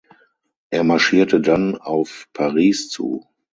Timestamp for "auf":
1.77-2.27